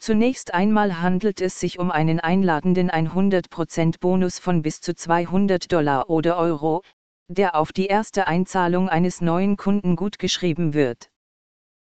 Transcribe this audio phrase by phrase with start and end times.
[0.00, 6.10] Zunächst einmal handelt es sich um einen einladenden 100% Bonus von bis zu 200 Dollar
[6.10, 6.82] oder Euro,
[7.28, 11.11] der auf die erste Einzahlung eines neuen Kunden gutgeschrieben wird.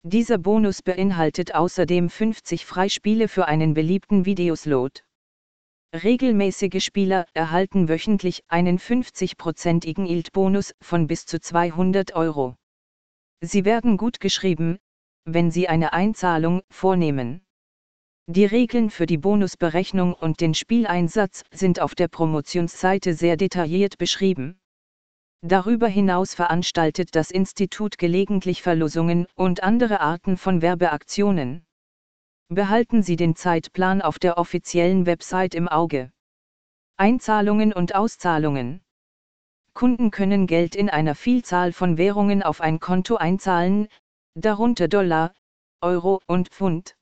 [0.05, 5.05] Dieser Bonus beinhaltet außerdem 50 Freispiele für einen beliebten Videoslot.
[5.95, 12.57] Regelmäßige Spieler erhalten wöchentlich einen 50-prozentigen ILT-Bonus von bis zu 200 Euro.
[13.43, 14.79] Sie werden gutgeschrieben,
[15.25, 17.45] wenn Sie eine Einzahlung vornehmen.
[18.27, 24.59] Die Regeln für die Bonusberechnung und den Spieleinsatz sind auf der Promotionsseite sehr detailliert beschrieben.
[25.45, 31.67] Darüber hinaus veranstaltet das Institut gelegentlich Verlosungen und andere Arten von Werbeaktionen.
[32.49, 36.13] Behalten Sie den Zeitplan auf der offiziellen Website im Auge.
[36.97, 38.83] Einzahlungen und Auszahlungen.
[39.75, 43.89] Kunden können Geld in einer Vielzahl von Währungen auf ein Konto einzahlen,
[44.35, 45.35] darunter Dollar,
[45.81, 46.95] Euro und Pfund.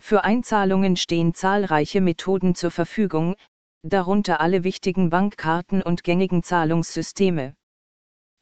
[0.00, 3.34] Für Einzahlungen stehen zahlreiche Methoden zur Verfügung,
[3.82, 7.54] darunter alle wichtigen Bankkarten und gängigen Zahlungssysteme.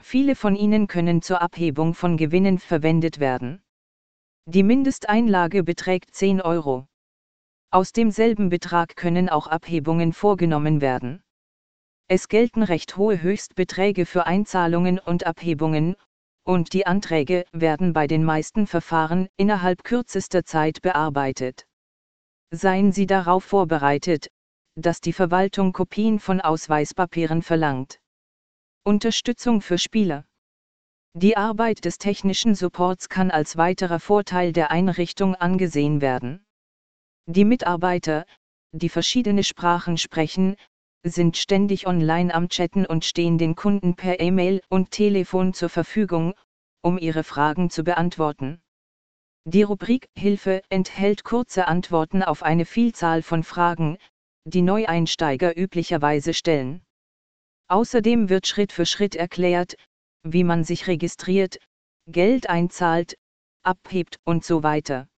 [0.02, 3.62] Viele von ihnen können zur Abhebung von Gewinnen verwendet werden.
[4.46, 6.86] Die Mindesteinlage beträgt 10 Euro.
[7.70, 11.22] Aus demselben Betrag können auch Abhebungen vorgenommen werden.
[12.08, 15.96] Es gelten recht hohe Höchstbeträge für Einzahlungen und Abhebungen,
[16.44, 21.66] und die Anträge werden bei den meisten Verfahren innerhalb kürzester Zeit bearbeitet.
[22.52, 24.28] Seien Sie darauf vorbereitet,
[24.76, 27.98] dass die Verwaltung Kopien von Ausweispapieren verlangt.
[28.84, 30.26] Unterstützung für Spieler.
[31.14, 36.44] Die Arbeit des technischen Supports kann als weiterer Vorteil der Einrichtung angesehen werden.
[37.26, 38.26] Die Mitarbeiter,
[38.72, 40.56] die verschiedene Sprachen sprechen,
[41.02, 46.34] sind ständig online am Chatten und stehen den Kunden per E-Mail und Telefon zur Verfügung,
[46.82, 48.60] um ihre Fragen zu beantworten.
[49.44, 53.96] Die Rubrik Hilfe enthält kurze Antworten auf eine Vielzahl von Fragen,
[54.48, 56.84] die Neueinsteiger üblicherweise stellen.
[57.66, 59.74] Außerdem wird Schritt für Schritt erklärt,
[60.22, 61.58] wie man sich registriert,
[62.06, 63.16] Geld einzahlt,
[63.64, 65.08] abhebt und so weiter.